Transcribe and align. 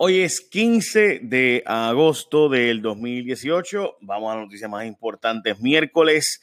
Hoy 0.00 0.20
es 0.20 0.40
15 0.40 1.22
de 1.24 1.64
agosto 1.66 2.48
del 2.48 2.82
2018. 2.82 3.96
Vamos 4.00 4.30
a 4.30 4.36
las 4.36 4.44
noticias 4.44 4.70
más 4.70 4.86
importantes. 4.86 5.58
Miércoles, 5.58 6.40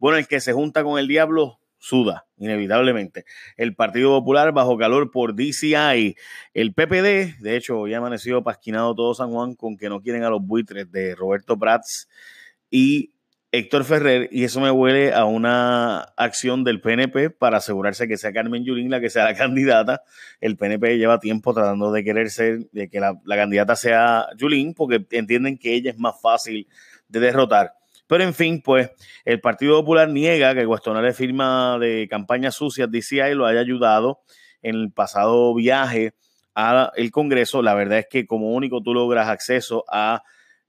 bueno, 0.00 0.18
el 0.18 0.26
que 0.26 0.40
se 0.40 0.52
junta 0.52 0.82
con 0.82 0.98
el 0.98 1.06
diablo 1.06 1.60
suda, 1.78 2.26
inevitablemente. 2.36 3.24
El 3.56 3.76
Partido 3.76 4.10
Popular 4.10 4.50
bajo 4.50 4.76
calor 4.76 5.12
por 5.12 5.36
DCI. 5.36 6.16
El 6.52 6.74
PPD, 6.74 7.38
de 7.38 7.56
hecho, 7.56 7.86
ya 7.86 7.98
amaneció 7.98 8.42
pasquinado 8.42 8.92
todo 8.96 9.14
San 9.14 9.30
Juan 9.30 9.54
con 9.54 9.76
que 9.76 9.88
no 9.88 10.00
quieren 10.00 10.24
a 10.24 10.30
los 10.30 10.44
buitres 10.44 10.90
de 10.90 11.14
Roberto 11.14 11.56
Prats 11.56 12.08
y 12.70 13.12
Héctor 13.56 13.84
Ferrer, 13.84 14.28
y 14.30 14.44
eso 14.44 14.60
me 14.60 14.70
huele 14.70 15.14
a 15.14 15.24
una 15.24 16.00
acción 16.16 16.62
del 16.62 16.82
PNP 16.82 17.30
para 17.30 17.56
asegurarse 17.56 18.06
que 18.06 18.18
sea 18.18 18.32
Carmen 18.32 18.64
Yulín 18.64 18.90
la 18.90 19.00
que 19.00 19.08
sea 19.08 19.24
la 19.24 19.34
candidata. 19.36 20.02
El 20.40 20.56
PNP 20.56 20.98
lleva 20.98 21.20
tiempo 21.20 21.54
tratando 21.54 21.90
de 21.90 22.04
querer 22.04 22.28
ser, 22.28 22.68
de 22.72 22.90
que 22.90 23.00
la, 23.00 23.18
candidata 23.26 23.74
sea 23.74 24.26
Yulín, 24.36 24.74
porque 24.74 25.06
entienden 25.10 25.56
que 25.56 25.74
ella 25.74 25.90
es 25.90 25.98
más 25.98 26.20
fácil 26.20 26.68
de 27.08 27.20
derrotar. 27.20 27.72
Pero 28.06 28.24
en 28.24 28.34
fin, 28.34 28.60
pues 28.62 28.90
el 29.24 29.40
Partido 29.40 29.80
Popular 29.80 30.10
niega 30.10 30.54
que 30.54 30.66
cuestionar 30.66 31.10
firma 31.14 31.78
de 31.80 32.06
campañas 32.10 32.54
sucias 32.54 32.90
DCI 32.90 33.34
lo 33.34 33.46
haya 33.46 33.60
ayudado 33.60 34.20
en 34.60 34.74
el 34.76 34.92
pasado 34.92 35.54
viaje 35.54 36.12
al 36.54 37.10
Congreso. 37.10 37.62
La 37.62 37.74
verdad 37.74 38.00
es 38.00 38.06
que 38.10 38.26
como 38.26 38.52
único 38.52 38.82
tú 38.82 38.92
logras 38.92 39.28
acceso 39.28 39.84
a 39.88 40.22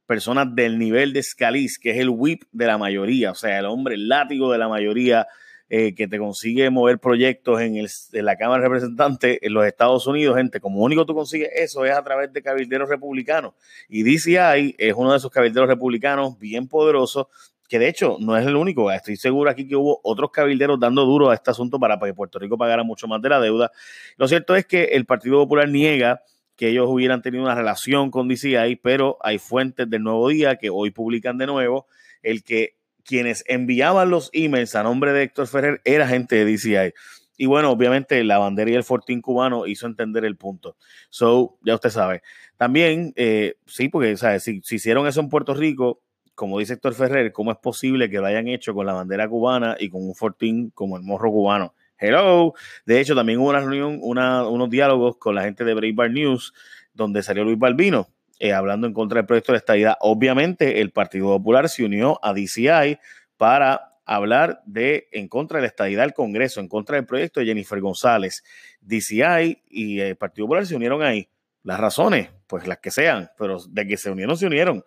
personas 0.08 0.56
del 0.56 0.80
nivel 0.80 1.14
de 1.14 1.22
Scalise, 1.22 1.80
que 1.80 1.92
es 1.92 1.98
el 1.98 2.10
whip 2.10 2.44
de 2.52 2.66
la 2.66 2.78
mayoría, 2.78 3.32
o 3.32 3.36
sea, 3.36 3.60
el 3.60 3.66
hombre 3.66 3.96
el 3.96 4.08
látigo 4.08 4.52
de 4.52 4.58
la 4.58 4.68
mayoría 4.68 5.28
eh, 5.70 5.96
que 5.96 6.08
te 6.08 6.18
consigue 6.18 6.70
mover 6.70 6.98
proyectos 6.98 7.60
en, 7.60 7.86
la 8.14 8.38
Cámara 8.38 8.62
de 8.62 8.70
Representantes 8.70 9.38
en 9.42 9.54
los 9.54 9.66
Estados 9.66 10.08
Unidos, 10.08 10.38
gente, 10.38 10.62
como 10.62 10.80
único 10.80 11.06
tú 11.06 11.14
consigues 11.14 11.50
eso 11.54 11.84
es 11.84 11.92
a 11.92 12.02
través 12.06 12.32
de 12.32 12.42
cabilderos 12.42 12.88
republicanos. 12.88 13.54
Y 13.90 14.04
DCI 14.04 14.76
es 14.78 14.94
uno 14.96 15.12
de 15.12 15.18
esos 15.18 15.30
cabilderos 15.30 15.68
republicanos 15.68 16.40
bien 16.40 16.70
poderosos, 16.70 17.28
que 17.68 17.80
de 17.80 17.90
hecho 17.90 18.16
no 18.22 18.38
es 18.38 18.48
el 18.48 18.56
único. 18.56 18.90
Estoy 18.94 19.18
seguro 19.18 19.50
aquí 19.50 19.68
que 19.68 19.76
hubo 19.76 20.00
otros 20.04 20.32
cabilderos 20.32 20.80
dando 20.80 21.04
duro 21.04 21.32
a 21.32 21.34
este 21.34 21.52
asunto 21.52 21.78
para 21.80 22.00
que 22.00 22.14
Puerto 22.14 22.40
Rico 22.40 22.58
pagara 22.58 22.84
mucho 22.84 23.06
más 23.10 23.22
de 23.22 23.28
la 23.28 23.42
deuda. 23.42 23.70
Lo 24.16 24.30
cierto 24.30 24.56
es 24.56 24.66
que 24.66 24.84
el 24.86 25.06
Partido 25.06 25.36
Popular 25.40 25.68
niega 25.68 26.22
que 26.58 26.70
ellos 26.70 26.88
hubieran 26.90 27.22
tenido 27.22 27.44
una 27.44 27.56
relación 27.56 28.12
con 28.12 28.28
DCI, 28.28 28.78
pero 28.82 29.18
hay 29.22 29.38
fuentes 29.38 29.90
del 29.90 30.04
Nuevo 30.04 30.28
Día 30.28 30.58
que 30.58 30.70
hoy 30.70 30.92
publican 30.92 31.38
de 31.38 31.46
nuevo 31.46 31.88
el 32.24 32.44
que 32.44 32.76
quienes 33.06 33.46
enviaban 33.48 34.10
los 34.10 34.30
emails 34.34 34.76
a 34.76 34.84
nombre 34.84 35.14
de 35.14 35.24
Héctor 35.24 35.48
Ferrer 35.48 35.82
era 35.86 36.08
gente 36.08 36.44
de 36.44 36.52
DCI. 36.52 36.94
Y 37.38 37.46
bueno, 37.46 37.70
obviamente 37.70 38.22
la 38.24 38.40
bandera 38.40 38.72
y 38.72 38.74
el 38.74 38.84
fortín 38.84 39.22
cubano 39.22 39.68
hizo 39.68 39.86
entender 39.86 40.26
el 40.26 40.36
punto. 40.36 40.76
So, 41.10 41.60
ya 41.62 41.76
usted 41.76 41.92
sabe. 41.92 42.24
También, 42.58 43.14
eh, 43.16 43.56
sí, 43.68 43.90
porque. 43.90 44.18
Si, 44.18 44.62
si 44.64 44.76
hicieron 44.76 45.06
eso 45.06 45.22
en 45.22 45.30
Puerto 45.30 45.54
Rico, 45.54 46.02
como 46.34 46.58
dice 46.58 46.74
Héctor 46.74 46.96
Ferrer, 46.96 47.32
¿cómo 47.32 47.52
es 47.52 47.58
posible 47.58 48.10
que 48.10 48.18
lo 48.18 48.26
hayan 48.26 48.48
hecho 48.48 48.74
con 48.74 48.88
la 48.88 48.94
bandera 48.94 49.30
cubana 49.30 49.78
y 49.80 49.90
con 49.90 50.04
un 50.04 50.16
fortín 50.16 50.72
como 50.72 50.98
el 50.98 51.04
morro 51.04 51.32
cubano? 51.32 51.76
Hello. 52.00 52.54
De 52.86 53.00
hecho, 53.00 53.16
también 53.16 53.40
hubo 53.40 53.50
una 53.50 53.60
reunión, 53.60 54.00
unos 54.02 54.70
diálogos 54.70 55.18
con 55.18 55.36
la 55.36 55.44
gente 55.44 55.64
de 55.64 55.74
Breitbart 55.74 56.12
News, 56.12 56.54
donde 56.94 57.24
salió 57.24 57.44
Luis 57.44 57.58
Balbino 57.58 58.08
eh, 58.40 58.54
hablando 58.54 58.86
en 58.86 58.94
contra 58.94 59.18
del 59.18 59.26
proyecto 59.26 59.52
de 59.52 59.58
estadidad. 59.58 59.96
Obviamente, 60.02 60.80
el 60.82 60.92
Partido 60.92 61.28
Popular 61.28 61.70
se 61.70 61.84
unió 61.84 62.20
a 62.24 62.34
DCI 62.34 63.00
para 63.36 63.96
hablar 64.06 64.62
de 64.66 65.10
en 65.12 65.28
contra 65.28 65.58
de 65.58 65.64
la 65.64 65.68
estadidad 65.68 66.04
del 66.04 66.14
Congreso, 66.14 66.60
en 66.60 66.68
contra 66.68 66.98
del 66.98 67.06
proyecto 67.06 67.40
de 67.40 67.48
Jennifer 67.48 67.80
González. 67.82 68.44
DCI 68.82 69.64
y 69.70 70.00
el 70.00 70.16
Partido 70.18 70.46
Popular 70.46 70.66
se 70.66 70.76
unieron 70.76 71.02
ahí. 71.02 71.30
Las 71.64 71.80
razones, 71.80 72.30
pues 72.46 72.68
las 72.68 72.78
que 72.78 72.92
sean, 72.92 73.32
pero 73.38 73.58
de 73.68 73.88
que 73.88 73.98
se 73.98 74.12
unieron, 74.12 74.38
se 74.38 74.46
unieron 74.46 74.84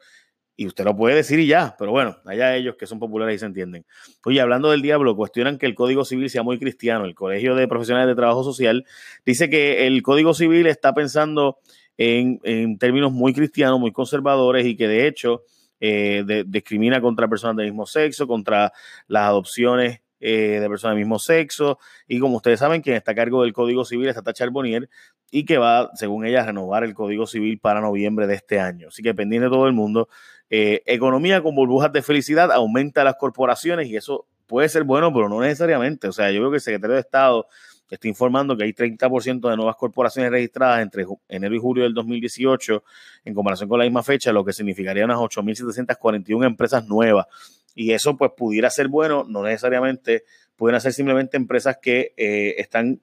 y 0.61 0.67
usted 0.67 0.85
lo 0.85 0.95
puede 0.95 1.15
decir 1.15 1.39
y 1.39 1.47
ya, 1.47 1.75
pero 1.79 1.91
bueno, 1.91 2.19
allá 2.27 2.55
ellos 2.55 2.77
que 2.77 2.87
son 2.87 2.99
populares 2.99 3.37
y 3.37 3.39
se 3.39 3.47
entienden. 3.47 3.87
Oye, 4.27 4.43
hablando 4.43 4.71
del 4.71 4.83
diablo, 4.83 5.17
cuestionan 5.17 5.57
que 5.57 5.65
el 5.65 5.75
Código 5.75 6.05
Civil 6.05 6.29
sea 6.29 6.43
muy 6.43 6.59
cristiano. 6.59 7.07
El 7.07 7.15
Colegio 7.15 7.55
de 7.55 7.67
Profesionales 7.67 8.09
de 8.09 8.15
Trabajo 8.15 8.45
Social 8.45 8.85
dice 9.25 9.49
que 9.49 9.87
el 9.87 10.03
Código 10.03 10.35
Civil 10.35 10.67
está 10.67 10.93
pensando 10.93 11.61
en, 11.97 12.77
términos 12.77 13.11
muy 13.11 13.33
cristianos, 13.33 13.81
muy 13.81 13.91
conservadores 13.91 14.67
y 14.67 14.77
que 14.77 14.87
de 14.87 15.07
hecho 15.07 15.45
eh, 15.81 16.45
discrimina 16.47 17.01
contra 17.01 17.27
personas 17.27 17.57
del 17.57 17.69
mismo 17.69 17.87
sexo, 17.87 18.27
contra 18.27 18.71
las 19.09 19.29
adopciones 19.29 20.03
eh, 20.21 20.59
de 20.61 20.69
personas 20.69 20.97
del 20.97 21.05
mismo 21.07 21.19
sexo. 21.19 21.79
Y 22.07 22.19
como 22.19 22.37
ustedes 22.37 22.61
saben, 22.61 22.83
quien 22.83 22.97
está 22.97 23.13
a 23.13 23.15
cargo 23.15 23.45
del 23.45 23.55
Código 23.55 23.87
Civil 23.87 24.09
es 24.09 24.15
Tata 24.15 24.35
Charbonnier 24.35 24.91
y 25.31 25.45
que 25.45 25.59
va, 25.59 25.91
según 25.95 26.27
ella, 26.27 26.43
a 26.43 26.47
renovar 26.47 26.85
el 26.85 26.93
Código 26.93 27.27
Civil 27.27 27.59
para 27.59 27.81
noviembre 27.81 28.27
de 28.27 28.35
este 28.35 28.61
año. 28.61 28.89
Así 28.89 29.03
que 29.03 29.15
pendiente 29.15 29.47
de 29.47 29.51
todo 29.51 29.67
el 29.67 29.73
mundo. 29.73 30.09
Eh, 30.51 30.83
economía 30.85 31.43
con 31.43 31.55
burbujas 31.55 31.93
de 31.93 32.03
felicidad 32.03 32.51
aumenta 32.51 33.05
las 33.05 33.15
corporaciones 33.15 33.89
y 33.89 33.97
eso 33.97 34.27
puede 34.47 34.69
ser 34.69 34.83
bueno, 34.83 35.13
pero 35.13 35.29
no 35.29 35.41
necesariamente. 35.41 36.09
O 36.09 36.13
sea, 36.13 36.31
yo 36.31 36.41
creo 36.41 36.51
que 36.51 36.57
el 36.57 36.61
secretario 36.61 36.95
de 36.95 37.01
Estado 37.01 37.47
está 37.89 38.09
informando 38.09 38.57
que 38.57 38.65
hay 38.65 38.73
30% 38.73 39.49
de 39.49 39.57
nuevas 39.57 39.77
corporaciones 39.77 40.31
registradas 40.31 40.83
entre 40.83 41.07
enero 41.29 41.55
y 41.55 41.59
julio 41.59 41.85
del 41.85 41.95
2018 41.95 42.83
en 43.25 43.35
comparación 43.35 43.69
con 43.69 43.79
la 43.79 43.85
misma 43.85 44.03
fecha, 44.03 44.33
lo 44.33 44.45
que 44.45 44.53
significaría 44.53 45.05
unas 45.05 45.19
8.741 45.19 46.47
empresas 46.47 46.87
nuevas. 46.87 47.27
Y 47.75 47.93
eso 47.93 48.17
pues 48.17 48.33
pudiera 48.37 48.71
ser 48.71 48.89
bueno, 48.89 49.25
no 49.29 49.43
necesariamente, 49.43 50.25
pueden 50.57 50.81
ser 50.81 50.93
simplemente 50.93 51.37
empresas 51.37 51.79
que 51.81 52.13
eh, 52.17 52.57
están 52.59 53.01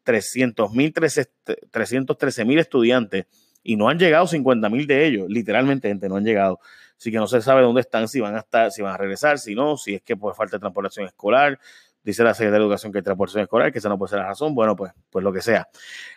300 0.07 0.73
mil, 0.73 0.93
313 0.93 2.45
mil 2.45 2.59
estudiantes 2.61 3.27
y 3.65 3.75
no 3.75 3.89
han 3.89 3.99
llegado 3.99 4.29
50 4.29 4.69
mil 4.69 4.87
de 4.87 5.05
ellos, 5.05 5.29
literalmente, 5.29 5.89
gente, 5.89 6.09
no 6.09 6.15
han 6.17 6.25
llegado. 6.25 6.61
así 6.97 7.11
que 7.11 7.17
no 7.19 7.27
se 7.27 7.43
sabe 7.43 7.63
dónde 7.63 7.81
están, 7.81 8.07
si 8.07 8.21
van 8.21 8.37
a 8.37 8.39
estar, 8.39 8.71
si 8.71 8.83
van 8.83 8.95
a 8.95 8.97
regresar, 8.97 9.41
si 9.41 9.57
no, 9.57 9.77
si 9.77 9.97
es 9.97 10.03
que 10.03 10.17
por 10.17 10.37
falta 10.37 10.57
de 10.57 10.61
transportación 10.61 11.07
escolar, 11.07 11.59
dice 12.05 12.23
la 12.23 12.35
Secretaría 12.35 12.61
de 12.61 12.65
Educación 12.65 12.93
que 12.93 12.99
hay 12.99 13.03
transportación 13.03 13.43
escolar, 13.43 13.73
que 13.73 13.81
esa 13.81 13.89
no 13.89 13.99
puede 13.99 14.11
ser 14.11 14.21
la 14.21 14.29
razón, 14.29 14.55
bueno, 14.55 14.77
pues, 14.77 14.93
pues 15.11 15.25
lo 15.25 15.33
que 15.33 15.43
sea. 15.43 15.67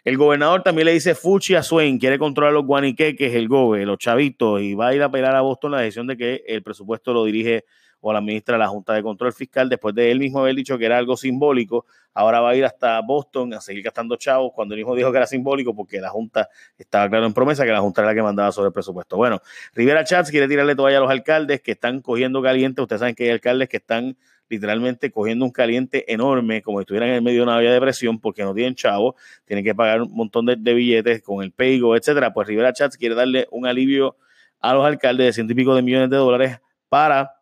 El 0.03 0.17
gobernador 0.17 0.61
también 0.61 0.85
le 0.85 0.93
dice 0.93 1.15
Fuchi 1.15 1.55
a 1.55 1.63
Swain, 1.63 1.97
quiere 1.97 2.19
controlar 2.19 2.53
los 2.53 2.67
guaniqueques, 2.67 3.33
el 3.33 3.47
gobe, 3.47 3.83
los 3.87 3.97
chavitos, 3.97 4.61
y 4.61 4.75
va 4.75 4.89
a 4.89 4.93
ir 4.93 5.01
a 5.01 5.05
apelar 5.05 5.35
a 5.35 5.41
Boston 5.41 5.71
la 5.71 5.79
decisión 5.79 6.05
de 6.05 6.17
que 6.17 6.43
el 6.47 6.61
presupuesto 6.61 7.13
lo 7.13 7.25
dirige 7.25 7.65
o 8.01 8.13
la 8.13 8.21
ministra 8.21 8.55
de 8.55 8.59
la 8.59 8.67
Junta 8.67 8.93
de 8.93 9.03
Control 9.03 9.33
Fiscal, 9.33 9.69
después 9.69 9.93
de 9.95 10.11
él 10.11 10.19
mismo 10.19 10.39
haber 10.39 10.55
dicho 10.55 10.77
que 10.77 10.85
era 10.85 10.97
algo 10.97 11.17
simbólico, 11.17 11.85
ahora 12.13 12.39
va 12.41 12.51
a 12.51 12.55
ir 12.55 12.65
hasta 12.65 12.99
Boston 13.01 13.53
a 13.53 13.61
seguir 13.61 13.83
gastando 13.83 14.15
chavos 14.15 14.51
cuando 14.53 14.73
el 14.73 14.81
hijo 14.81 14.95
dijo 14.95 15.11
que 15.11 15.17
era 15.17 15.27
simbólico 15.27 15.75
porque 15.75 15.99
la 15.99 16.09
Junta 16.09 16.49
estaba 16.77 17.09
claro 17.09 17.25
en 17.25 17.33
promesa 17.33 17.65
que 17.65 17.71
la 17.71 17.81
Junta 17.81 18.01
era 18.01 18.11
la 18.11 18.15
que 18.15 18.23
mandaba 18.23 18.51
sobre 18.51 18.67
el 18.67 18.73
presupuesto. 18.73 19.17
Bueno, 19.17 19.41
Rivera 19.73 20.03
Chats 20.03 20.31
quiere 20.31 20.47
tirarle 20.47 20.75
toalla 20.75 20.97
a 20.97 21.01
los 21.01 21.09
alcaldes 21.09 21.61
que 21.61 21.71
están 21.71 22.01
cogiendo 22.01 22.41
caliente. 22.41 22.81
Ustedes 22.81 22.99
saben 22.99 23.15
que 23.15 23.25
hay 23.25 23.29
alcaldes 23.31 23.69
que 23.69 23.77
están 23.77 24.17
literalmente 24.49 25.11
cogiendo 25.11 25.45
un 25.45 25.51
caliente 25.51 26.11
enorme, 26.11 26.61
como 26.61 26.79
si 26.79 26.81
estuvieran 26.81 27.09
en 27.09 27.15
el 27.15 27.21
medio 27.21 27.39
de 27.39 27.43
una 27.43 27.59
vía 27.59 27.71
de 27.71 27.79
presión, 27.79 28.19
porque 28.19 28.43
no 28.43 28.53
tienen 28.53 28.75
chavos, 28.75 29.15
tienen 29.45 29.63
que 29.63 29.75
pagar 29.75 30.01
un 30.01 30.11
montón 30.11 30.45
de, 30.45 30.55
billetes 30.55 31.21
con 31.21 31.43
el 31.43 31.51
paygo, 31.51 31.95
etcétera. 31.95 32.33
Pues 32.33 32.47
Rivera 32.47 32.73
Chats 32.73 32.97
quiere 32.97 33.15
darle 33.15 33.47
un 33.51 33.67
alivio 33.67 34.17
a 34.59 34.73
los 34.73 34.85
alcaldes 34.85 35.27
de 35.27 35.33
ciento 35.33 35.53
y 35.53 35.55
pico 35.55 35.75
de 35.75 35.83
millones 35.83 36.09
de 36.09 36.17
dólares 36.17 36.59
para 36.89 37.38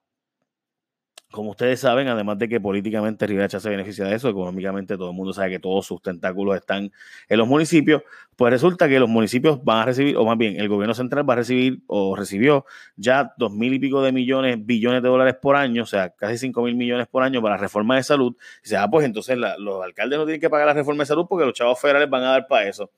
como 1.31 1.51
ustedes 1.51 1.81
saben, 1.81 2.07
además 2.07 2.37
de 2.37 2.47
que 2.47 2.59
políticamente 2.59 3.27
Rivera 3.27 3.49
se 3.49 3.69
beneficia 3.69 4.05
de 4.05 4.15
eso, 4.15 4.29
económicamente 4.29 4.97
todo 4.97 5.09
el 5.09 5.15
mundo 5.15 5.33
sabe 5.33 5.51
que 5.51 5.59
todos 5.59 5.85
sus 5.85 6.01
tentáculos 6.01 6.55
están 6.55 6.91
en 7.27 7.37
los 7.37 7.47
municipios, 7.47 8.03
pues 8.37 8.51
resulta 8.51 8.87
que 8.87 8.99
los 8.99 9.09
municipios 9.09 9.63
van 9.63 9.79
a 9.79 9.85
recibir, 9.85 10.15
o 10.15 10.25
más 10.25 10.37
bien 10.37 10.59
el 10.59 10.69
gobierno 10.69 10.93
central 10.93 11.29
va 11.29 11.33
a 11.33 11.37
recibir 11.37 11.81
o 11.87 12.15
recibió 12.15 12.65
ya 12.95 13.33
dos 13.37 13.51
mil 13.51 13.73
y 13.73 13.79
pico 13.79 14.01
de 14.01 14.11
millones, 14.11 14.65
billones 14.65 15.03
de 15.03 15.09
dólares 15.09 15.35
por 15.41 15.55
año, 15.55 15.83
o 15.83 15.87
sea, 15.87 16.11
casi 16.11 16.37
cinco 16.37 16.61
mil 16.61 16.75
millones 16.75 17.07
por 17.07 17.23
año 17.23 17.41
para 17.41 17.55
la 17.55 17.61
reforma 17.61 17.97
de 17.97 18.03
salud. 18.03 18.35
Y 18.59 18.63
dice, 18.63 18.77
ah, 18.77 18.87
pues 18.89 19.05
entonces 19.05 19.37
los 19.37 19.83
alcaldes 19.83 20.19
no 20.19 20.25
tienen 20.25 20.39
que 20.39 20.49
pagar 20.49 20.67
la 20.67 20.73
reforma 20.73 21.03
de 21.03 21.07
salud 21.07 21.25
porque 21.27 21.45
los 21.45 21.53
chavos 21.53 21.79
federales 21.79 22.09
van 22.09 22.23
a 22.23 22.29
dar 22.29 22.47
para 22.47 22.69
eso. 22.69 22.89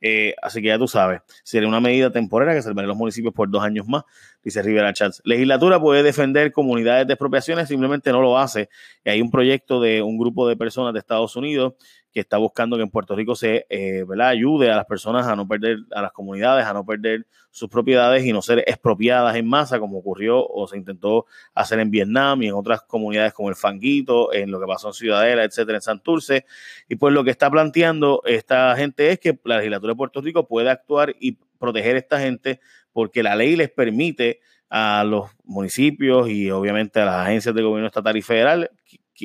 Eh, 0.00 0.34
así 0.42 0.60
que 0.60 0.68
ya 0.68 0.78
tú 0.78 0.86
sabes, 0.86 1.22
sería 1.42 1.66
una 1.66 1.80
medida 1.80 2.10
temporaria 2.10 2.54
que 2.54 2.60
salvaría 2.60 2.88
los 2.88 2.96
municipios 2.96 3.32
por 3.32 3.50
dos 3.50 3.62
años 3.62 3.86
más, 3.88 4.04
dice 4.44 4.62
Rivera 4.62 4.92
Chats. 4.92 5.22
Legislatura 5.24 5.80
puede 5.80 6.02
defender 6.02 6.52
comunidades 6.52 7.06
de 7.06 7.14
expropiaciones, 7.14 7.68
simplemente 7.68 8.12
no 8.12 8.20
lo 8.20 8.38
hace. 8.38 8.68
Y 9.04 9.10
hay 9.10 9.20
un 9.20 9.30
proyecto 9.30 9.80
de 9.80 10.02
un 10.02 10.18
grupo 10.18 10.46
de 10.46 10.56
personas 10.56 10.92
de 10.92 11.00
Estados 11.00 11.34
Unidos 11.36 11.74
que 12.12 12.20
está 12.20 12.38
buscando 12.38 12.76
que 12.76 12.82
en 12.84 12.90
Puerto 12.90 13.16
Rico 13.16 13.34
se 13.34 13.66
eh, 13.68 14.04
ayude 14.20 14.70
a 14.70 14.76
las 14.76 14.86
personas 14.86 15.26
a 15.26 15.34
no 15.34 15.48
perder, 15.48 15.78
a 15.92 16.00
las 16.00 16.12
comunidades 16.12 16.64
a 16.64 16.72
no 16.72 16.86
perder 16.86 17.26
sus 17.50 17.68
propiedades 17.68 18.24
y 18.24 18.32
no 18.32 18.40
ser 18.40 18.60
expropiadas 18.66 19.34
en 19.34 19.48
masa, 19.48 19.80
como 19.80 19.98
ocurrió 19.98 20.46
o 20.46 20.68
se 20.68 20.76
intentó 20.76 21.26
hacer 21.54 21.80
en 21.80 21.90
Vietnam 21.90 22.42
y 22.42 22.48
en 22.48 22.54
otras 22.54 22.82
comunidades 22.82 23.32
como 23.32 23.48
el 23.48 23.56
Fanguito, 23.56 24.32
en 24.32 24.52
lo 24.52 24.60
que 24.60 24.66
pasó 24.66 24.88
en 24.88 24.94
Ciudadela, 24.94 25.44
etcétera, 25.44 25.78
en 25.78 25.82
Santurce. 25.82 26.46
Y 26.88 26.94
pues 26.96 27.12
lo 27.12 27.24
que 27.24 27.30
está 27.30 27.50
planteando 27.50 28.22
esta 28.26 28.76
gente 28.76 29.10
es 29.10 29.18
que 29.18 29.38
la 29.44 29.56
legislatura 29.56 29.92
de 29.92 29.96
Puerto 29.96 30.20
Rico 30.20 30.46
puede 30.46 30.70
actuar 30.70 31.14
y 31.18 31.38
proteger 31.58 31.96
a 31.96 31.98
esta 31.98 32.20
gente 32.20 32.60
porque 32.94 33.22
la 33.22 33.36
ley 33.36 33.56
les 33.56 33.70
permite 33.70 34.40
a 34.70 35.04
los 35.04 35.30
municipios 35.44 36.30
y 36.30 36.50
obviamente 36.50 37.00
a 37.00 37.04
las 37.04 37.26
agencias 37.26 37.54
del 37.54 37.64
gobierno 37.64 37.88
estatal 37.88 38.16
y 38.16 38.22
federal 38.22 38.70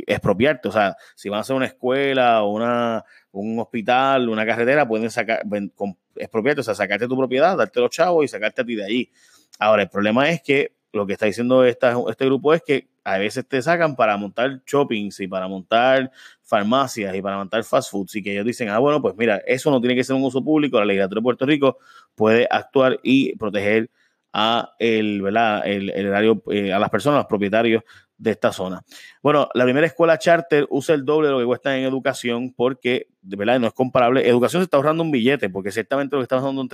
expropiarte. 0.05 0.67
O 0.67 0.71
sea, 0.71 0.95
si 1.15 1.29
van 1.29 1.37
a 1.37 1.41
hacer 1.41 1.55
una 1.55 1.65
escuela 1.65 2.43
o 2.43 2.51
una, 2.51 3.03
un 3.31 3.59
hospital, 3.59 4.29
una 4.29 4.45
carretera, 4.45 4.87
pueden 4.87 5.09
sacar, 5.09 5.43
expropiarte, 6.15 6.61
o 6.61 6.63
sea, 6.63 6.75
sacarte 6.75 7.07
tu 7.07 7.17
propiedad, 7.17 7.57
darte 7.57 7.79
los 7.79 7.89
chavos 7.89 8.25
y 8.25 8.27
sacarte 8.27 8.61
a 8.61 8.65
ti 8.65 8.75
de 8.75 8.85
allí. 8.85 9.11
Ahora, 9.57 9.83
el 9.83 9.89
problema 9.89 10.29
es 10.29 10.41
que 10.41 10.73
lo 10.91 11.05
que 11.05 11.13
está 11.13 11.25
diciendo 11.27 11.63
esta, 11.63 11.95
este 12.09 12.25
grupo 12.25 12.53
es 12.53 12.63
que 12.63 12.87
a 13.03 13.17
veces 13.17 13.47
te 13.47 13.61
sacan 13.61 13.95
para 13.95 14.17
montar 14.17 14.61
shoppings 14.65 15.19
y 15.19 15.27
para 15.27 15.47
montar 15.47 16.11
farmacias 16.41 17.15
y 17.15 17.21
para 17.21 17.37
montar 17.37 17.63
fast 17.63 17.91
foods 17.91 18.15
y 18.15 18.23
que 18.23 18.33
ellos 18.33 18.45
dicen, 18.45 18.69
ah, 18.69 18.79
bueno, 18.79 19.01
pues 19.01 19.15
mira, 19.15 19.37
eso 19.45 19.69
no 19.71 19.79
tiene 19.79 19.95
que 19.95 20.03
ser 20.03 20.15
un 20.15 20.23
uso 20.23 20.43
público, 20.43 20.79
la 20.79 20.85
legislatura 20.85 21.19
de 21.19 21.23
Puerto 21.23 21.45
Rico 21.45 21.77
puede 22.19 22.47
actuar 22.51 22.99
y 23.01 23.33
proteger 23.37 23.89
a 24.33 24.75
el, 24.77 25.21
¿verdad? 25.21 25.65
el, 25.65 25.89
el 25.89 26.41
eh, 26.51 26.73
a 26.73 26.77
las 26.77 26.89
personas, 26.89 27.19
los 27.19 27.25
propietarios 27.27 27.81
de 28.17 28.31
esta 28.31 28.51
zona. 28.51 28.83
Bueno, 29.23 29.47
la 29.53 29.63
primera 29.63 29.87
escuela 29.87 30.19
charter 30.19 30.67
usa 30.69 30.93
el 30.93 31.05
doble 31.05 31.29
de 31.29 31.33
lo 31.33 31.39
que 31.39 31.45
cuesta 31.45 31.77
en 31.77 31.85
educación 31.85 32.53
porque, 32.53 33.07
de 33.21 33.37
verdad, 33.37 33.59
no 33.59 33.67
es 33.67 33.73
comparable. 33.73 34.27
Educación 34.27 34.61
se 34.61 34.65
está 34.65 34.75
ahorrando 34.75 35.01
un 35.01 35.11
billete 35.11 35.49
porque 35.49 35.71
ciertamente 35.71 36.15
lo 36.15 36.19
que 36.21 36.23
está 36.23 36.35
ahorrando 36.35 36.61
son 36.61 36.67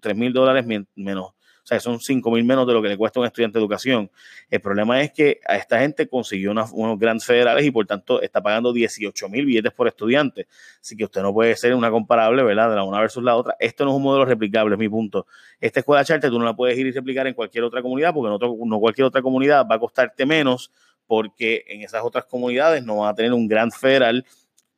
3 0.00 0.16
mil 0.16 0.32
dólares 0.32 0.64
menos. 0.96 1.32
O 1.66 1.68
sea, 1.68 1.80
son 1.80 1.98
5 1.98 2.30
mil 2.30 2.44
menos 2.44 2.64
de 2.64 2.72
lo 2.72 2.80
que 2.80 2.88
le 2.88 2.96
cuesta 2.96 3.18
a 3.18 3.22
un 3.22 3.26
estudiante 3.26 3.58
de 3.58 3.60
educación. 3.60 4.08
El 4.48 4.60
problema 4.60 5.02
es 5.02 5.10
que 5.10 5.40
a 5.48 5.56
esta 5.56 5.80
gente 5.80 6.06
consiguió 6.06 6.52
unos 6.52 6.96
grandes 6.96 7.26
federales 7.26 7.66
y 7.66 7.72
por 7.72 7.84
tanto 7.84 8.22
está 8.22 8.40
pagando 8.40 8.72
18 8.72 9.28
mil 9.28 9.44
billetes 9.44 9.72
por 9.72 9.88
estudiante. 9.88 10.46
Así 10.80 10.96
que 10.96 11.02
usted 11.02 11.22
no 11.22 11.32
puede 11.32 11.56
ser 11.56 11.74
una 11.74 11.90
comparable, 11.90 12.44
¿verdad? 12.44 12.70
De 12.70 12.76
la 12.76 12.84
una 12.84 13.00
versus 13.00 13.20
la 13.20 13.34
otra. 13.34 13.56
Esto 13.58 13.84
no 13.84 13.90
es 13.90 13.96
un 13.96 14.04
modelo 14.04 14.24
replicable, 14.24 14.76
es 14.76 14.78
mi 14.78 14.88
punto. 14.88 15.26
Esta 15.60 15.80
escuela 15.80 16.04
charter 16.04 16.30
tú 16.30 16.38
no 16.38 16.44
la 16.44 16.54
puedes 16.54 16.78
ir 16.78 16.86
y 16.86 16.92
replicar 16.92 17.26
en 17.26 17.34
cualquier 17.34 17.64
otra 17.64 17.82
comunidad 17.82 18.14
porque 18.14 18.28
no, 18.28 18.56
no 18.64 18.78
cualquier 18.78 19.06
otra 19.06 19.20
comunidad 19.20 19.66
va 19.68 19.74
a 19.74 19.80
costarte 19.80 20.24
menos 20.24 20.70
porque 21.08 21.64
en 21.66 21.82
esas 21.82 22.04
otras 22.04 22.26
comunidades 22.26 22.84
no 22.84 22.98
van 22.98 23.10
a 23.10 23.14
tener 23.16 23.32
un 23.32 23.48
gran 23.48 23.72
federal 23.72 24.24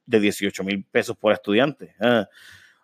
de 0.07 0.21
18 0.21 0.65
mil 0.65 0.83
pesos 0.85 1.15
por 1.15 1.35
estudiante. 1.35 1.95
Ah. 2.01 2.27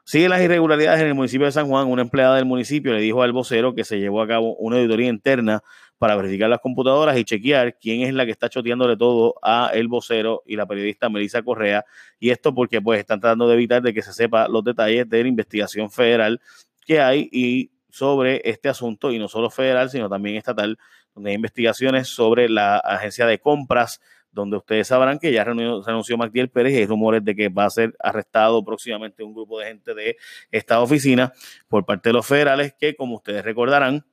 Siguen 0.05 0.31
las 0.31 0.43
irregularidades 0.43 1.01
en 1.01 1.07
el 1.07 1.15
municipio 1.15 1.47
de 1.47 1.53
San 1.53 1.67
Juan. 1.67 1.89
Una 1.89 2.03
empleada 2.03 2.37
del 2.37 2.45
municipio 2.45 2.93
le 2.93 3.01
dijo 3.01 3.23
al 3.23 3.33
vocero 3.33 3.75
que 3.75 3.85
se 3.85 3.99
llevó 3.99 4.21
a 4.21 4.29
cabo 4.29 4.55
una 4.57 4.77
auditoría 4.77 5.09
interna 5.09 5.63
para 5.97 6.15
verificar 6.17 6.51
las 6.51 6.61
computadoras 6.61 7.17
y 7.17 7.25
chequear 7.25 7.79
quién 7.79 8.03
es 8.03 8.13
la 8.13 8.27
que 8.27 8.33
está 8.33 8.51
choteándole 8.51 8.99
todo 8.99 9.37
a 9.43 9.71
el 9.73 9.89
vocero 9.89 10.43
y 10.45 10.57
la 10.57 10.67
periodista 10.67 11.09
Melissa 11.09 11.43
Correa. 11.43 11.87
Y 12.21 12.29
esto 12.29 12.55
porque 12.55 12.83
pues 12.83 13.01
están 13.01 13.21
tratando 13.21 13.49
de 13.49 13.55
evitar 13.55 13.81
de 13.81 13.95
que 13.95 14.03
se 14.03 14.13
sepa 14.13 14.47
los 14.47 14.63
detalles 14.63 15.09
de 15.09 15.23
la 15.23 15.29
investigación 15.29 15.91
federal 15.91 16.39
que 16.85 17.01
hay 17.01 17.29
y 17.33 17.71
sobre 17.89 18.43
este 18.45 18.69
asunto, 18.69 19.13
y 19.13 19.19
no 19.19 19.29
solo 19.29 19.49
federal, 19.51 19.89
sino 19.89 20.11
también 20.11 20.37
estatal, 20.37 20.77
donde 21.15 21.31
hay 21.31 21.37
investigaciones 21.37 22.09
sobre 22.09 22.49
la 22.49 22.79
agencia 22.79 23.25
de 23.25 23.39
compras, 23.39 24.01
donde 24.35 24.57
ustedes 24.57 24.89
sabrán 24.89 25.19
que 25.19 25.33
ya 25.33 25.45
renunció 25.45 26.19
Magdiel 26.19 26.51
Pérez 26.51 26.75
y 26.75 26.77
hay 26.79 26.87
rumores 26.87 27.25
de 27.25 27.35
que 27.35 27.49
va 27.49 27.65
a 27.65 27.71
ser 27.71 27.95
arrestado 28.01 28.65
próximamente 28.65 29.23
un 29.23 29.33
grupo 29.33 29.61
de 29.61 29.67
gente 29.67 29.95
de 29.95 30.17
esta 30.51 30.81
oficina 30.81 31.33
por 31.69 31.87
parte 31.87 32.11
de 32.11 32.13
los 32.15 32.27
federales 32.27 32.75
que, 32.79 32.97
como 32.97 33.17
ustedes 33.17 33.45
recordarán, 33.45 34.05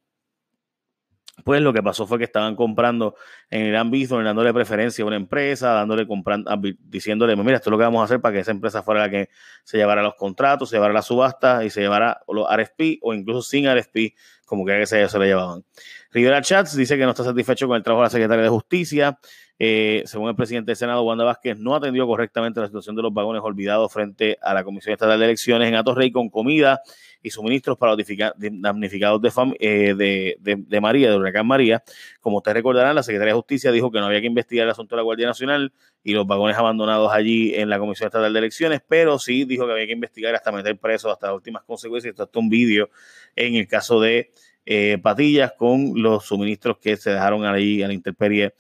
pues 1.44 1.62
lo 1.62 1.74
que 1.74 1.82
pasó 1.82 2.06
fue 2.06 2.18
que 2.18 2.26
estaban 2.26 2.56
comprando 2.56 3.16
en 3.50 3.66
el 3.66 3.76
ámbito, 3.76 4.22
dándole 4.22 4.54
preferencia 4.54 5.04
a 5.04 5.08
una 5.08 5.16
empresa, 5.16 5.72
dándole 5.72 6.06
comprando, 6.06 6.52
diciéndole, 6.80 7.36
mira, 7.36 7.56
esto 7.56 7.70
es 7.70 7.72
lo 7.72 7.78
que 7.78 7.84
vamos 7.84 8.02
a 8.02 8.06
hacer 8.06 8.22
para 8.22 8.34
que 8.34 8.40
esa 8.42 8.52
empresa 8.52 8.84
fuera 8.84 9.02
la 9.02 9.10
que 9.10 9.30
se 9.64 9.78
llevara 9.78 10.04
los 10.04 10.16
contratos, 10.16 10.70
se 10.70 10.76
llevara 10.76 10.94
la 10.94 11.02
subasta 11.02 11.66
y 11.66 11.70
se 11.70 11.82
llevara 11.82 12.22
los 12.28 12.48
RFP 12.48 13.00
o 13.02 13.14
incluso 13.14 13.42
sin 13.42 13.66
RFP, 13.68 14.14
como 14.52 14.66
que 14.66 14.86
se, 14.86 15.08
se 15.08 15.18
le 15.18 15.28
llevaban. 15.28 15.64
Rivera 16.12 16.42
Chats 16.42 16.76
dice 16.76 16.98
que 16.98 17.06
no 17.06 17.12
está 17.12 17.24
satisfecho 17.24 17.70
con 17.70 17.78
el 17.78 17.84
trabajo 17.84 18.02
de 18.02 18.08
la 18.08 18.10
secretaria 18.10 18.44
de 18.44 18.50
Justicia. 18.50 19.18
Eh, 19.58 20.04
según 20.06 20.28
el 20.28 20.36
presidente 20.36 20.72
del 20.72 20.76
Senado, 20.76 21.04
Wanda 21.04 21.24
Vázquez 21.24 21.58
no 21.58 21.74
atendió 21.74 22.06
correctamente 22.06 22.60
la 22.60 22.66
situación 22.66 22.98
de 22.98 23.02
los 23.02 23.14
vagones 23.14 23.42
olvidados 23.46 23.94
frente 23.94 24.38
a 24.42 24.54
la 24.54 24.66
Comisión 24.66 24.92
Estatal 24.92 25.18
de 25.18 25.24
Elecciones 25.24 25.70
en 25.70 25.76
Atorrey 25.76 26.12
con 26.12 26.30
comida 26.30 26.82
y 27.24 27.30
suministros 27.30 27.78
para 27.78 27.96
los 27.96 28.06
damnificados 28.60 29.22
eh, 29.58 29.94
de, 29.96 30.38
de, 30.42 30.82
María, 30.82 31.12
de 31.12 31.16
Huracán 31.16 31.48
María. 31.48 31.82
Como 32.20 32.38
ustedes 32.38 32.56
recordarán, 32.56 32.94
la 32.94 33.04
Secretaría 33.04 33.34
de 33.34 33.38
Justicia 33.38 33.72
dijo 33.72 33.90
que 33.90 34.00
no 34.00 34.08
había 34.08 34.20
que 34.20 34.28
investigar 34.28 34.66
el 34.66 34.72
asunto 34.72 34.96
de 34.96 34.98
la 34.98 35.04
Guardia 35.04 35.28
Nacional 35.28 35.72
y 36.04 36.12
los 36.12 36.28
vagones 36.28 36.58
abandonados 36.58 37.14
allí 37.14 37.56
en 37.56 37.70
la 37.70 37.80
Comisión 37.80 38.08
Estatal 38.08 38.34
de 38.34 38.40
Elecciones, 38.40 38.82
pero 38.86 39.18
sí 39.18 39.46
dijo 39.46 39.66
que 39.66 39.72
había 39.72 39.86
que 39.86 39.94
investigar 39.94 40.36
hasta 40.36 40.52
meter 40.52 40.78
preso 40.78 41.10
hasta 41.10 41.28
las 41.28 41.36
últimas 41.38 41.64
consecuencias. 41.64 42.12
Esto 42.12 42.24
está 42.24 42.38
un 42.40 42.50
vídeo 42.50 42.90
en 43.36 43.56
el 43.56 43.68
caso 43.68 44.02
de 44.02 44.32
eh, 44.66 44.98
Patillas 45.02 45.54
con 45.58 45.94
los 45.96 46.26
suministros 46.26 46.78
que 46.78 46.98
se 46.98 47.12
dejaron 47.12 47.46
ahí 47.46 47.82
a 47.84 47.88
la 47.88 47.94
intemperie 47.94 48.54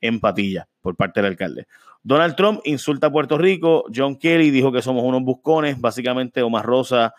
en 0.00 0.20
Patillas 0.20 0.66
por 0.80 0.96
parte 0.96 1.20
del 1.20 1.32
alcalde. 1.32 1.66
Donald 2.02 2.36
Trump 2.36 2.60
insulta 2.64 3.08
a 3.08 3.12
Puerto 3.12 3.36
Rico. 3.36 3.84
John 3.94 4.16
Kelly 4.16 4.50
dijo 4.50 4.72
que 4.72 4.82
somos 4.82 5.04
unos 5.04 5.22
buscones. 5.22 5.80
Básicamente, 5.80 6.42
Omar 6.42 6.64
Rosa 6.64 7.12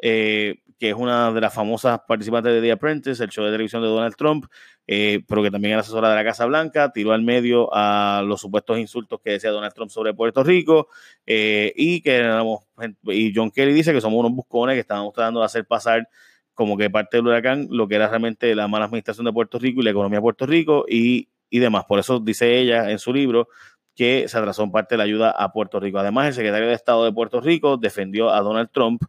eh, 0.00 0.56
que 0.78 0.90
es 0.90 0.96
una 0.96 1.32
de 1.32 1.40
las 1.40 1.54
famosas 1.54 2.00
participantes 2.06 2.52
de 2.52 2.60
The 2.60 2.72
Apprentice, 2.72 3.22
el 3.22 3.30
show 3.30 3.44
de 3.44 3.52
televisión 3.52 3.80
de 3.80 3.88
Donald 3.88 4.16
Trump, 4.16 4.46
eh, 4.86 5.20
pero 5.26 5.42
que 5.42 5.50
también 5.50 5.72
era 5.72 5.82
asesora 5.82 6.10
de 6.10 6.16
la 6.16 6.24
Casa 6.24 6.46
Blanca, 6.46 6.90
tiró 6.92 7.12
al 7.12 7.22
medio 7.22 7.70
a 7.72 8.22
los 8.26 8.40
supuestos 8.40 8.78
insultos 8.78 9.20
que 9.22 9.30
decía 9.30 9.50
Donald 9.50 9.72
Trump 9.72 9.90
sobre 9.90 10.12
Puerto 10.14 10.42
Rico 10.42 10.88
y 11.24 12.00
que 12.02 12.16
éramos, 12.16 12.64
y 13.04 13.32
John 13.34 13.52
Kelly 13.52 13.72
dice 13.72 13.92
que 13.92 14.00
somos 14.00 14.18
unos 14.18 14.32
buscones 14.32 14.74
que 14.74 14.80
estábamos 14.80 15.12
tratando 15.14 15.40
de 15.40 15.46
hacer 15.46 15.64
pasar 15.64 16.08
como 16.54 16.76
que 16.76 16.90
parte 16.90 17.16
del 17.16 17.26
huracán 17.26 17.68
lo 17.70 17.88
que 17.88 17.96
era 17.96 18.08
realmente 18.08 18.54
la 18.54 18.68
mala 18.68 18.86
administración 18.86 19.26
de 19.26 19.32
Puerto 19.32 19.58
Rico 19.58 19.80
y 19.80 19.84
la 19.84 19.90
economía 19.90 20.18
de 20.18 20.22
Puerto 20.22 20.46
Rico 20.46 20.84
y, 20.88 21.28
y 21.50 21.58
demás. 21.58 21.84
Por 21.84 21.98
eso 21.98 22.20
dice 22.20 22.58
ella 22.58 22.90
en 22.90 22.98
su 22.98 23.12
libro 23.12 23.48
que 23.94 24.26
se 24.28 24.38
atrasó 24.38 24.64
en 24.64 24.72
parte 24.72 24.96
la 24.96 25.04
ayuda 25.04 25.30
a 25.30 25.52
Puerto 25.52 25.78
Rico. 25.78 25.98
Además, 25.98 26.28
el 26.28 26.34
secretario 26.34 26.68
de 26.68 26.74
Estado 26.74 27.04
de 27.04 27.12
Puerto 27.12 27.40
Rico 27.40 27.76
defendió 27.76 28.30
a 28.30 28.40
Donald 28.40 28.70
Trump 28.72 29.02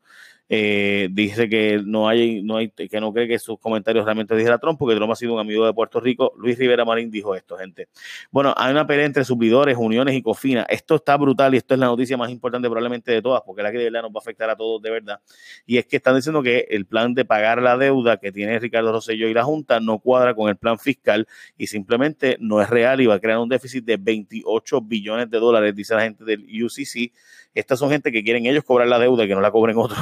eh, 0.48 1.10
dice 1.12 1.50
que 1.50 1.82
no 1.84 2.08
hay, 2.08 2.44
no 2.44 2.58
hay, 2.58 2.70
que 2.70 3.00
no 3.00 3.12
cree 3.12 3.28
que 3.28 3.40
sus 3.40 3.60
comentarios 3.60 4.06
realmente 4.06 4.36
dijera 4.36 4.60
Trump, 4.60 4.78
porque 4.78 4.96
Trump 4.96 5.12
ha 5.12 5.16
sido 5.16 5.34
un 5.34 5.40
amigo 5.40 5.66
de 5.66 5.74
Puerto 5.74 6.00
Rico. 6.00 6.34
Luis 6.38 6.58
Rivera 6.58 6.86
Marín 6.86 7.10
dijo 7.10 7.36
esto, 7.36 7.58
gente. 7.58 7.90
Bueno, 8.32 8.54
hay 8.56 8.72
una 8.72 8.86
pelea 8.86 9.06
entre 9.06 9.26
suplidores, 9.26 9.76
uniones 9.78 10.16
y 10.16 10.22
cofina. 10.22 10.66
Esto 10.70 10.96
está 10.96 11.18
brutal 11.18 11.54
y 11.54 11.58
esto 11.58 11.74
es 11.74 11.80
la 11.80 11.88
noticia 11.88 12.16
más 12.18 12.30
importante 12.30 12.68
probablemente 12.68 13.12
de 13.12 13.22
todas, 13.22 13.42
porque 13.46 13.64
la 13.64 13.72
que 13.72 13.80
de 13.80 13.86
verdad 13.86 14.04
nos 14.04 14.12
va 14.12 14.18
a 14.18 14.20
afectar 14.20 14.50
a 14.50 14.56
todos 14.56 14.82
de 14.82 14.92
verdad. 14.92 15.20
Y 15.66 15.78
es 15.78 15.86
que 15.88 15.98
están 15.98 16.16
diciendo 16.16 16.44
que 16.44 16.68
el 16.70 16.86
plan 16.86 17.14
de 17.14 17.26
pagar 17.26 17.62
la 17.62 17.78
deuda 17.78 18.18
que 18.18 18.32
tiene 18.32 18.60
Ricardo 18.60 18.92
Rosselló 18.92 19.28
y 19.28 19.34
la 19.34 19.44
Junta 19.44 19.80
no 19.80 20.00
cuadra 20.00 20.36
con 20.36 20.50
el 20.50 20.58
plan 20.58 20.78
fiscal 20.78 21.28
y 21.58 21.68
simplemente 21.68 22.38
no 22.40 22.62
es 22.62 22.70
real 22.70 23.02
y 23.02 23.08
va 23.08 23.16
a 23.16 23.20
crear 23.20 23.40
un 23.40 23.50
déficit 23.50 23.84
de 23.86 23.98
28 23.98 24.82
billones 24.82 25.30
de 25.30 25.40
dólares, 25.40 25.76
dice 25.76 25.96
la 25.96 26.02
gente 26.02 26.24
del 26.24 26.46
UCC. 26.64 27.12
Estas 27.54 27.80
son 27.80 27.90
gente 27.90 28.12
que 28.12 28.24
quieren 28.24 28.46
ellos 28.46 28.64
cobrar 28.66 28.88
la 28.88 29.00
deuda 29.00 29.24
y 29.24 29.28
que 29.28 29.34
no 29.34 29.42
la 29.42 29.50
cobren 29.50 29.78
otros. 29.78 29.98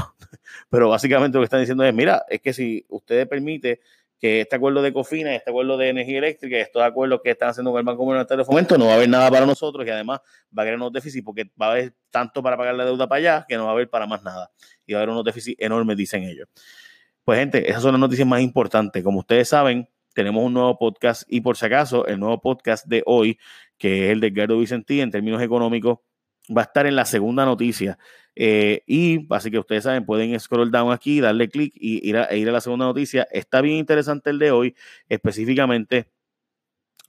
Pero 0.70 0.90
básicamente 0.90 1.38
lo 1.38 1.42
que 1.42 1.46
están 1.46 1.60
diciendo 1.60 1.84
es, 1.84 1.94
mira, 1.94 2.26
es 2.30 2.42
que 2.42 2.54
si 2.54 2.86
usted 2.90 3.28
permite 3.28 3.82
que 4.24 4.42
este 4.42 4.56
acuerdo 4.56 4.82
de 4.82 4.94
COFINA, 4.94 5.36
este 5.36 5.50
acuerdo 5.50 5.78
de 5.78 5.90
energía 5.90 6.20
eléctrica, 6.20 6.58
estos 6.58 6.82
acuerdos 6.82 7.20
que 7.22 7.32
están 7.32 7.50
haciendo 7.50 7.72
con 7.72 7.80
el 7.80 7.86
Banco 7.86 8.06
Monetario 8.06 8.44
de 8.44 8.46
Fomento, 8.46 8.78
no 8.78 8.86
va 8.86 8.94
a 8.94 8.96
haber 8.96 9.10
nada 9.10 9.30
para 9.30 9.46
nosotros 9.46 9.86
y 9.86 9.90
además 9.90 10.22
va 10.58 10.64
a 10.64 10.66
crear 10.66 10.76
unos 10.78 10.94
déficits 10.94 11.26
porque 11.26 11.52
va 11.62 11.68
a 11.68 11.72
haber 11.72 11.94
tanto 12.10 12.42
para 12.42 12.56
pagar 12.56 12.74
la 12.76 12.86
deuda 12.86 13.06
para 13.06 13.20
allá 13.20 13.46
que 13.48 13.58
no 13.58 13.66
va 13.66 13.72
a 13.72 13.74
haber 13.74 13.90
para 13.90 14.08
más 14.08 14.24
nada. 14.24 14.50
Y 14.86 14.94
va 14.94 15.00
a 15.00 15.02
haber 15.02 15.10
unos 15.10 15.26
déficits 15.26 15.60
enormes, 15.60 15.98
dicen 15.98 16.24
ellos. 16.24 16.48
Pues 17.26 17.38
gente, 17.40 17.70
esas 17.70 17.82
son 17.82 17.92
las 17.92 18.00
noticias 18.00 18.26
más 18.26 18.40
importantes. 18.40 19.04
Como 19.04 19.20
ustedes 19.20 19.50
saben, 19.50 19.90
tenemos 20.14 20.44
un 20.44 20.54
nuevo 20.54 20.78
podcast 20.78 21.24
y 21.28 21.42
por 21.42 21.58
si 21.58 21.66
acaso, 21.66 22.06
el 22.08 22.18
nuevo 22.20 22.40
podcast 22.40 22.86
de 22.86 23.04
hoy, 23.06 23.38
que 23.78 24.06
es 24.06 24.12
el 24.14 24.22
de 24.22 24.28
Edgardo 24.28 24.58
Vicentí 24.58 25.02
en 25.02 25.12
términos 25.12 25.42
económicos, 25.42 26.00
va 26.56 26.62
a 26.62 26.66
estar 26.66 26.86
en 26.86 26.96
la 26.96 27.04
segunda 27.06 27.46
noticia. 27.46 27.98
Eh, 28.36 28.84
y 28.88 29.28
así 29.34 29.52
que 29.52 29.60
ustedes 29.60 29.84
saben, 29.84 30.06
pueden 30.06 30.40
scroll 30.40 30.72
down 30.72 30.92
aquí, 30.92 31.20
darle 31.20 31.50
clic 31.50 31.74
y 31.76 32.08
ir 32.08 32.18
a, 32.18 32.26
e 32.26 32.38
ir 32.38 32.50
a 32.50 32.52
la 32.52 32.62
segunda 32.62 32.86
noticia. 32.86 33.28
Está 33.32 33.62
bien 33.62 33.78
interesante 33.78 34.30
el 34.30 34.40
de 34.40 34.52
hoy, 34.52 34.76
específicamente 35.10 36.10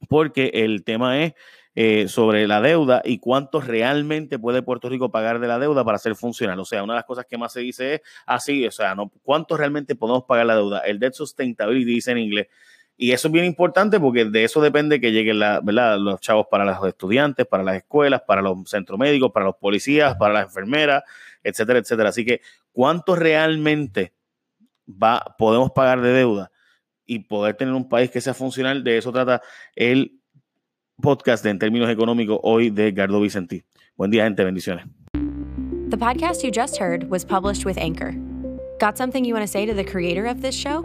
porque 0.08 0.50
el 0.54 0.84
tema 0.84 1.22
es 1.22 1.34
eh, 1.76 2.06
sobre 2.06 2.46
la 2.46 2.60
deuda 2.60 3.02
y 3.04 3.18
cuánto 3.18 3.60
realmente 3.60 4.38
puede 4.38 4.62
Puerto 4.62 4.88
Rico 4.88 5.10
pagar 5.10 5.40
de 5.40 5.48
la 5.48 5.58
deuda 5.58 5.84
para 5.84 5.98
ser 5.98 6.14
funcional. 6.14 6.58
O 6.60 6.64
sea, 6.64 6.84
una 6.84 6.94
de 6.94 6.98
las 6.98 7.04
cosas 7.04 7.26
que 7.28 7.36
más 7.36 7.52
se 7.52 7.60
dice 7.60 7.94
es 7.94 8.00
así, 8.26 8.66
o 8.66 8.70
sea, 8.70 8.94
no, 8.94 9.10
cuánto 9.22 9.56
realmente 9.56 9.96
podemos 9.96 10.24
pagar 10.24 10.46
la 10.46 10.54
deuda. 10.54 10.78
El 10.80 11.00
debt 11.00 11.14
sustainability 11.14 11.84
dice 11.84 12.12
en 12.12 12.18
inglés. 12.18 12.46
Y 12.96 13.12
eso 13.12 13.28
es 13.28 13.32
bien 13.32 13.44
importante 13.44 13.98
porque 13.98 14.24
de 14.24 14.44
eso 14.44 14.60
depende 14.60 15.00
que 15.00 15.10
lleguen 15.10 15.40
los 15.40 16.20
chavos 16.20 16.46
para 16.50 16.64
los 16.64 16.86
estudiantes, 16.86 17.46
para 17.46 17.64
las 17.64 17.76
escuelas, 17.76 18.22
para 18.22 18.40
los 18.40 18.68
centros 18.68 18.98
médicos, 18.98 19.32
para 19.32 19.46
los 19.46 19.56
policías, 19.56 20.16
para 20.16 20.34
las 20.34 20.44
enfermeras, 20.44 21.02
etcétera, 21.42 21.80
etcétera. 21.80 22.10
Así 22.10 22.24
que, 22.24 22.40
¿cuánto 22.72 23.16
realmente 23.16 24.12
va, 24.88 25.34
podemos 25.36 25.72
pagar 25.72 26.00
de 26.02 26.12
deuda 26.12 26.52
y 27.04 27.18
poder 27.20 27.56
tener 27.56 27.74
un 27.74 27.88
país 27.88 28.10
que 28.10 28.20
sea 28.20 28.34
funcional? 28.34 28.84
De 28.84 28.96
eso 28.96 29.10
trata 29.10 29.42
el 29.74 30.20
podcast 31.00 31.44
En 31.46 31.58
términos 31.58 31.90
económicos 31.90 32.38
hoy 32.42 32.70
de 32.70 32.92
Gardo 32.92 33.20
Vicentí. 33.20 33.64
Buen 33.96 34.10
día, 34.12 34.24
gente. 34.24 34.44
Bendiciones. 34.44 34.86
The 35.90 35.98
podcast 35.98 36.42
you 36.42 36.50
just 36.50 36.78
heard 36.80 37.10
was 37.10 37.24
published 37.24 37.64
with 37.64 37.76
Anchor. 37.78 38.14
Got 38.78 38.96
something 38.96 39.24
you 39.24 39.34
want 39.34 39.44
to 39.44 39.50
say 39.50 39.66
to 39.66 39.74
the 39.74 39.84
creator 39.84 40.26
of 40.26 40.40
this 40.40 40.54
show? 40.54 40.84